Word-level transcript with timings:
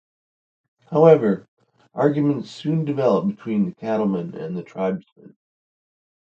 However, 0.89 1.47
arguments 1.93 2.49
soon 2.49 2.85
developed 2.85 3.27
between 3.27 3.65
the 3.69 3.75
cattlemen 3.75 4.33
and 4.33 4.57
the 4.57 4.63
tribesmen. 4.63 5.37